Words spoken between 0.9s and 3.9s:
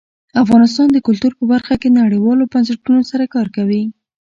د کلتور په برخه کې نړیوالو بنسټونو سره کار کوي.